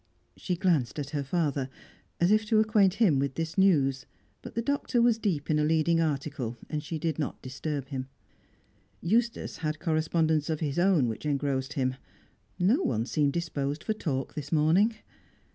[0.35, 1.69] She glanced at her father,
[2.19, 4.07] as if to acquaint him with this news;
[4.41, 8.07] but the Doctor was deep in a leading article, and she did not disturb him.
[8.99, 11.97] Eustace had correspondence of his own which engrossed him.
[12.57, 14.95] No one seemed disposed for talk this morning.